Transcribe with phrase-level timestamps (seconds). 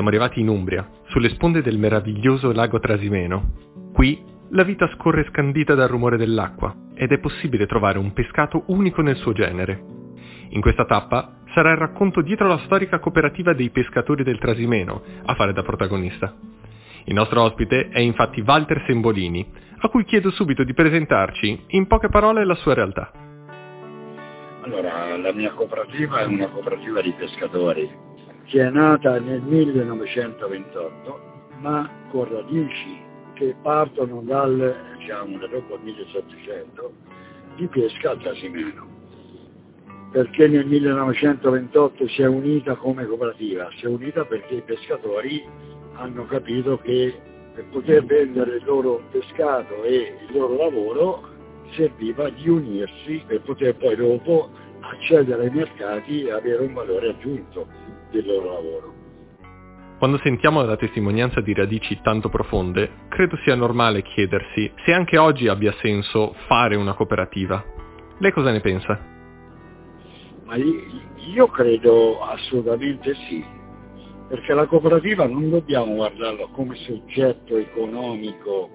[0.00, 3.52] siamo arrivati in Umbria, sulle sponde del meraviglioso lago Trasimeno.
[3.92, 4.18] Qui
[4.52, 9.16] la vita scorre scandita dal rumore dell'acqua ed è possibile trovare un pescato unico nel
[9.16, 9.78] suo genere.
[10.52, 15.34] In questa tappa sarà il racconto dietro la storica cooperativa dei pescatori del Trasimeno a
[15.34, 16.34] fare da protagonista.
[17.04, 19.46] Il nostro ospite è infatti Walter Sembolini,
[19.80, 23.12] a cui chiedo subito di presentarci in poche parole la sua realtà.
[24.62, 28.08] Allora, la mia cooperativa è una cooperativa di pescatori
[28.50, 31.20] che è nata nel 1928,
[31.60, 33.00] ma con radici
[33.34, 36.92] che partono dal, diciamo, da dopo il 1700
[37.54, 38.88] di pesca al Trasimeno.
[40.10, 43.70] Perché nel 1928 si è unita come cooperativa?
[43.76, 45.44] Si è unita perché i pescatori
[45.94, 47.14] hanno capito che
[47.54, 51.28] per poter vendere il loro pescato e il loro lavoro
[51.76, 57.99] serviva di unirsi per poter poi dopo accedere ai mercati e avere un valore aggiunto
[58.10, 58.94] del loro lavoro.
[59.98, 65.46] Quando sentiamo la testimonianza di radici tanto profonde, credo sia normale chiedersi se anche oggi
[65.46, 67.62] abbia senso fare una cooperativa.
[68.18, 68.98] Lei cosa ne pensa?
[70.44, 73.44] Ma io credo assolutamente sì,
[74.26, 78.70] perché la cooperativa non dobbiamo guardarla come soggetto economico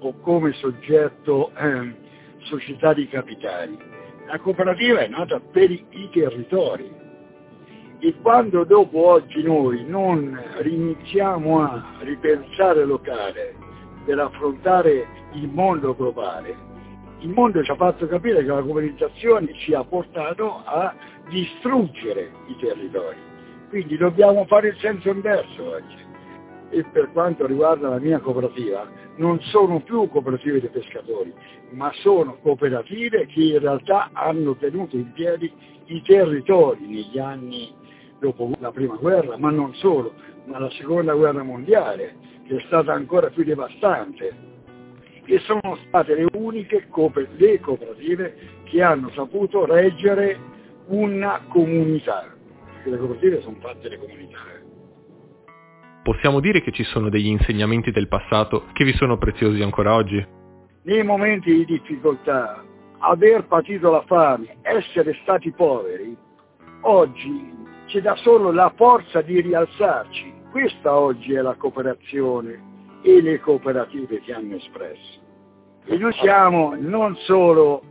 [0.00, 1.94] o come soggetto eh,
[2.40, 3.76] società di capitali.
[4.26, 6.90] La cooperativa è nata per i territori,
[8.00, 13.56] e quando dopo oggi noi non riniziamo a ripensare locale
[14.04, 16.56] per affrontare il mondo globale,
[17.20, 20.94] il mondo ci ha fatto capire che la globalizzazione ci ha portato a
[21.28, 23.16] distruggere i territori.
[23.68, 26.06] Quindi dobbiamo fare il senso inverso oggi.
[26.70, 31.34] E per quanto riguarda la mia cooperativa, non sono più cooperative di pescatori,
[31.70, 35.52] ma sono cooperative che in realtà hanno tenuto in piedi
[35.86, 37.74] i territori negli anni
[38.18, 40.12] dopo la prima guerra, ma non solo,
[40.44, 44.46] ma la seconda guerra mondiale, che è stata ancora più devastante.
[45.24, 46.86] E sono state le uniche
[47.36, 48.34] le cooperative
[48.64, 50.38] che hanno saputo reggere
[50.86, 52.34] una comunità,
[52.72, 54.38] perché le cooperative sono fatte le comunità.
[54.54, 54.66] Eh.
[56.02, 60.26] Possiamo dire che ci sono degli insegnamenti del passato che vi sono preziosi ancora oggi?
[60.84, 62.64] Nei momenti di difficoltà,
[63.00, 66.16] aver patito la fame, essere stati poveri,
[66.82, 67.57] oggi
[67.88, 70.34] ci dà solo la forza di rialzarci.
[70.50, 75.26] Questa oggi è la cooperazione e le cooperative che hanno espresso.
[75.86, 77.82] E noi siamo non solo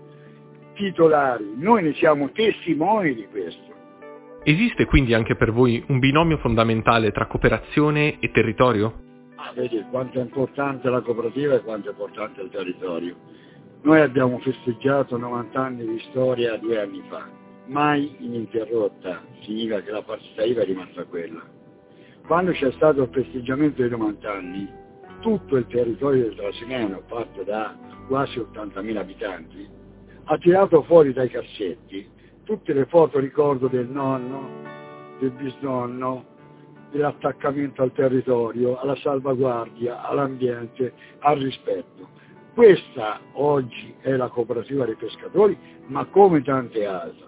[0.75, 3.65] titolari, noi ne siamo testimoni di questo.
[4.43, 9.05] Esiste quindi anche per voi un binomio fondamentale tra cooperazione e territorio?
[9.35, 13.15] Ah, vedi quanto è importante la cooperativa e quanto è importante il territorio.
[13.81, 20.01] Noi abbiamo festeggiato 90 anni di storia due anni fa mai ininterrotta, significa che la
[20.01, 21.41] partita IVA è rimasta quella.
[22.25, 24.69] Quando c'è stato il festeggiamento dei 90 anni,
[25.21, 29.67] tutto il territorio del Trasimeno, fatto da quasi 80.000 abitanti,
[30.25, 34.49] ha tirato fuori dai cassetti tutte le foto ricordo del nonno,
[35.19, 36.23] del bisnonno,
[36.91, 42.07] dell'attaccamento al territorio, alla salvaguardia, all'ambiente, al rispetto.
[42.53, 45.57] Questa oggi è la cooperativa dei pescatori,
[45.87, 47.26] ma come tante altre.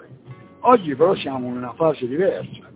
[0.62, 2.68] Oggi però siamo in una fase diversa.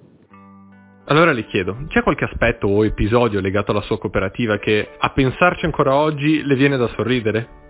[1.05, 5.65] Allora le chiedo, c'è qualche aspetto o episodio legato alla sua cooperativa che a pensarci
[5.65, 7.61] ancora oggi le viene da sorridere?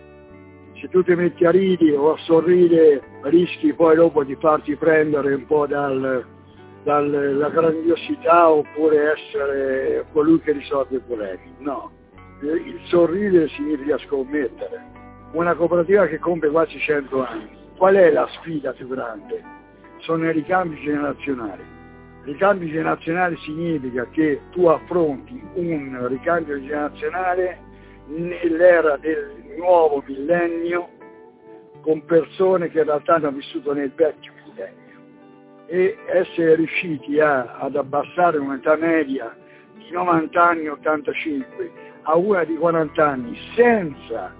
[0.80, 5.34] Se tu ti metti a ridere o a sorridere rischi poi dopo di farti prendere
[5.34, 6.24] un po' dal,
[6.84, 11.56] dalla grandiosità oppure essere colui che risolve i problemi.
[11.58, 11.90] No,
[12.42, 14.92] il sorridere significa scommettere.
[15.32, 19.63] Una cooperativa che compie quasi 100 anni, qual è la sfida più grande?
[20.04, 21.64] Sono i ricambi generazionali.
[22.24, 27.60] Ricambio generazionale significa che tu affronti un ricambio generazionale
[28.08, 30.90] nell'era del nuovo millennio
[31.82, 34.82] con persone che in realtà hanno vissuto nel vecchio millennio
[35.66, 39.36] e essere riusciti a, ad abbassare un'età media
[39.76, 41.72] di 90 anni, 85
[42.04, 44.34] a una di 40 anni senza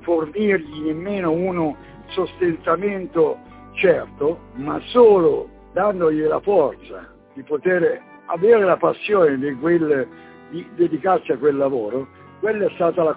[0.00, 1.76] fornirgli nemmeno uno
[2.08, 3.38] sostentamento
[3.78, 10.06] certo, ma solo dandogli la forza di poter avere la passione di, quel,
[10.50, 12.08] di dedicarsi a quel lavoro,
[12.40, 13.16] quella è stata, la,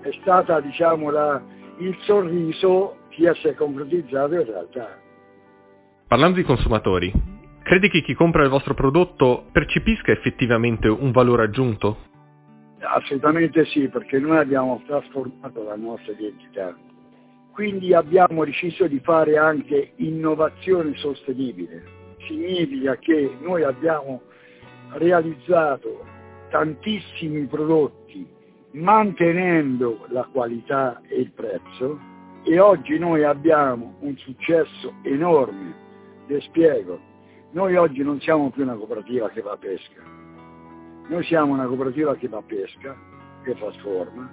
[0.00, 1.42] è stata diciamo, la,
[1.78, 4.98] il sorriso che si è concretizzato in realtà.
[6.08, 7.12] Parlando di consumatori,
[7.62, 12.04] credi che chi compra il vostro prodotto percepisca effettivamente un valore aggiunto?
[12.80, 16.76] Assolutamente sì, perché noi abbiamo trasformato la nostra identità
[17.56, 21.82] quindi abbiamo deciso di fare anche innovazione sostenibile.
[22.28, 24.20] Significa che noi abbiamo
[24.90, 26.04] realizzato
[26.50, 28.28] tantissimi prodotti
[28.72, 31.98] mantenendo la qualità e il prezzo
[32.44, 35.74] e oggi noi abbiamo un successo enorme.
[36.26, 37.00] Le spiego,
[37.52, 40.02] noi oggi non siamo più una cooperativa che va a pesca,
[41.08, 42.94] noi siamo una cooperativa che va a pesca,
[43.42, 44.30] che trasforma,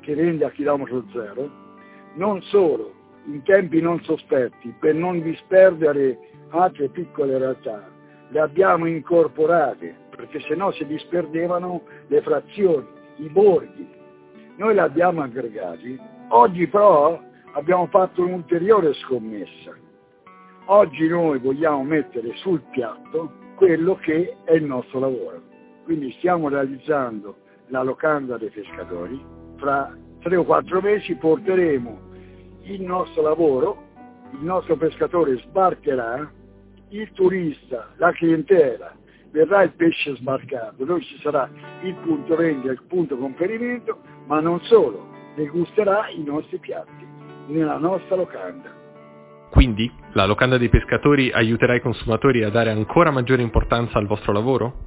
[0.00, 1.66] che vende a chilometro zero,
[2.14, 2.94] non solo
[3.26, 6.18] in tempi non sospetti per non disperdere
[6.50, 7.86] altre piccole realtà,
[8.30, 12.86] le abbiamo incorporate perché se no si disperdevano le frazioni,
[13.18, 13.88] i borghi.
[14.56, 15.96] Noi le abbiamo aggregati.
[16.30, 17.20] Oggi però
[17.52, 19.72] abbiamo fatto un'ulteriore scommessa.
[20.66, 25.40] Oggi noi vogliamo mettere sul piatto quello che è il nostro lavoro.
[25.84, 27.36] Quindi stiamo realizzando
[27.68, 29.24] la locanda dei pescatori.
[29.56, 32.06] Fra tre o quattro mesi porteremo
[32.62, 33.82] il nostro lavoro,
[34.32, 36.30] il nostro pescatore sbarcherà,
[36.90, 38.94] il turista, la clientela,
[39.30, 41.48] verrà il pesce sbarcato, dove ci sarà
[41.82, 47.06] il punto vendita, il punto conferimento, ma non solo, degusterà i nostri piatti
[47.48, 48.76] nella nostra locanda.
[49.50, 54.32] Quindi la locanda dei pescatori aiuterà i consumatori a dare ancora maggiore importanza al vostro
[54.32, 54.86] lavoro?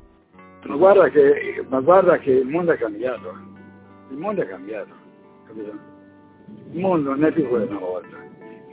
[0.66, 3.34] Ma guarda che, ma guarda che il mondo è cambiato,
[4.12, 5.01] il mondo è cambiato,
[5.46, 5.72] capito?
[6.72, 8.18] Il mondo non è più quello una volta.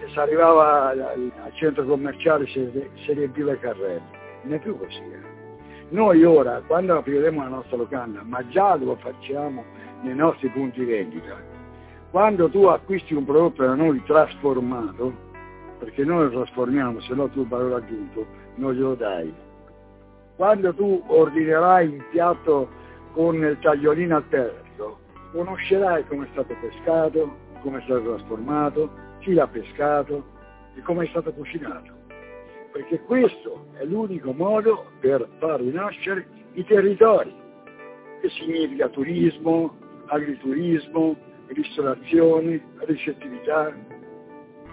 [0.06, 4.02] Si arrivava al centro commerciale e si riempiva il carrello,
[4.42, 5.00] non è più così.
[5.00, 5.36] Eh.
[5.90, 9.64] Noi ora, quando apriremo la nostra locanda, ma già lo facciamo
[10.02, 11.36] nei nostri punti vendita,
[12.10, 15.12] quando tu acquisti un prodotto da noi trasformato,
[15.78, 19.32] perché noi lo trasformiamo, se no tu il valore aggiunto non glielo dai,
[20.36, 22.68] quando tu ordinerai il piatto
[23.12, 24.67] con il tagliolino aperto,
[25.32, 28.90] conoscerai come è stato pescato, come è stato trasformato,
[29.20, 30.24] chi l'ha pescato
[30.74, 31.96] e come è stato cucinato.
[32.72, 37.34] Perché questo è l'unico modo per far rinascere i territori,
[38.20, 39.76] che significa turismo,
[40.06, 41.16] agriturismo,
[41.48, 43.74] ristorazione, ricettività.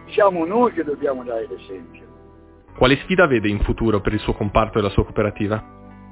[0.10, 2.04] Siamo noi che dobbiamo dare l'esempio.
[2.78, 5.64] Quale sfida vede in futuro per il suo comparto e la sua cooperativa?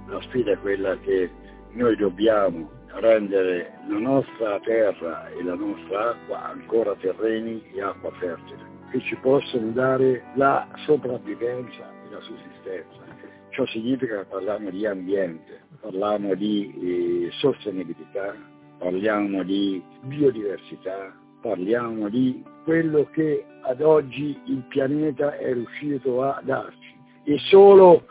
[0.08, 1.30] La sfida è quella che
[1.72, 8.60] noi dobbiamo rendere la nostra terra e la nostra acqua ancora terreni e acqua fertile,
[8.92, 13.02] che ci possono dare la sopravvivenza e la sussistenza.
[13.50, 18.36] Ciò significa che parliamo di ambiente, parliamo di eh, sostenibilità,
[18.80, 26.96] parliamo di biodiversità, parliamo di quello che ad oggi il pianeta è riuscito a darci
[27.26, 28.08] e solo,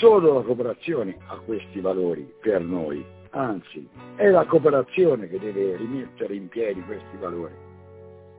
[0.00, 3.04] solo la cooperazione ha questi valori per noi,
[3.34, 7.52] anzi è la cooperazione che deve rimettere in piedi questi valori.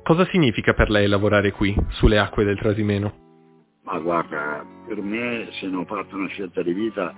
[0.03, 3.23] Cosa significa per lei lavorare qui, sulle acque del Trasimeno?
[3.83, 7.13] Ma guarda, per me se non ho fatto una scelta di vita,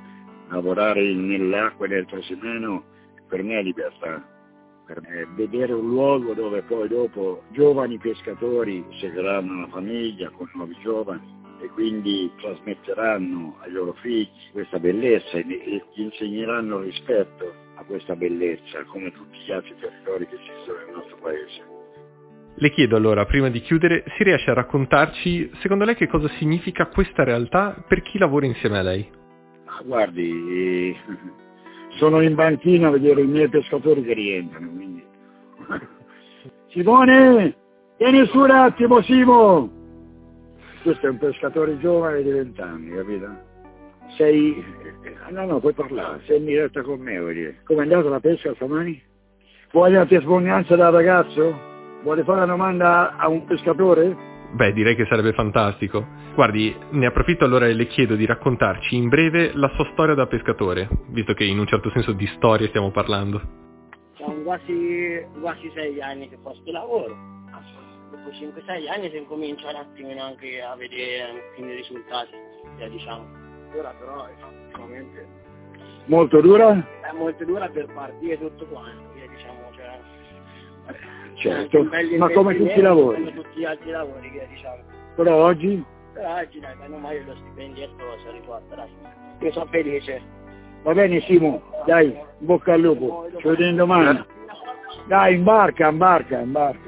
[0.50, 2.84] lavorare nelle acque del Trasimeno
[3.28, 4.36] per me è libertà
[4.88, 10.78] per me, vedere un luogo dove poi dopo giovani pescatori seguiranno una famiglia con nuovi
[10.82, 18.84] giovani e quindi trasmetteranno ai loro figli questa bellezza e gli insegneranno rispetto questa bellezza
[18.86, 21.76] come tutti gli altri territori che esistono nel nostro paese.
[22.60, 26.88] Le chiedo allora, prima di chiudere, si riesce a raccontarci, secondo lei, che cosa significa
[26.88, 29.10] questa realtà per chi lavora insieme a lei?
[29.84, 30.96] Guardi,
[31.98, 35.04] sono in banchina a vedere i miei pescatori che rientrano, quindi...
[36.70, 37.56] Simone,
[37.98, 39.72] vieni su un attimo, Simo!
[40.82, 43.47] Questo è un pescatore giovane di 20 anni, capito?
[44.16, 44.64] Sei...
[45.04, 47.60] Eh, no, no, puoi parlare, sei in diretta con me, vuoi dire.
[47.64, 49.02] Come è andata la pesca stamani?
[49.72, 51.60] Vuoi la testimonianza dal ragazzo?
[52.04, 54.16] Vuole fare una domanda a un pescatore?
[54.54, 56.06] Beh, direi che sarebbe fantastico.
[56.34, 60.26] Guardi, ne approfitto allora e le chiedo di raccontarci in breve la sua storia da
[60.28, 63.42] pescatore, visto che in un certo senso di storia stiamo parlando.
[64.16, 67.16] Sono quasi, quasi sei anni che faccio lavoro.
[68.10, 72.32] Dopo 5-6 anni si incomincia un attimino anche a vedere i risultati,
[72.90, 73.47] diciamo.
[73.76, 75.28] Ora però effettivamente...
[76.06, 76.72] Molto dura?
[77.02, 80.00] È molto dura per partire tutto quanto, diciamo, cioè
[81.36, 83.24] certo, ma come tutti i lavori.
[83.24, 84.82] Come tutti gli altri lavori che diciamo.
[85.16, 85.84] Però oggi?
[86.14, 88.90] Però oggi dai, meno male lo stipendietto si riporta, dai.
[89.40, 90.22] Io sono felice.
[90.84, 94.24] Va bene Simo, dai, bocca al lupo, ci vediamo domani.
[95.08, 96.87] Dai, imbarca, imbarca, imbarca.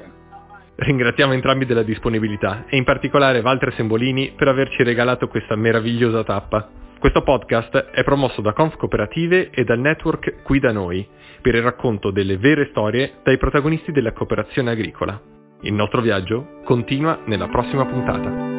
[0.82, 6.70] Ringraziamo entrambi della disponibilità e in particolare Walter Sembolini per averci regalato questa meravigliosa tappa.
[6.98, 11.06] Questo podcast è promosso da Conf Cooperative e dal network Qui da Noi,
[11.42, 15.20] per il racconto delle vere storie dai protagonisti della cooperazione agricola.
[15.60, 18.49] Il nostro viaggio continua nella prossima puntata.